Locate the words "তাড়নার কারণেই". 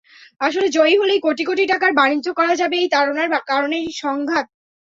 2.93-3.85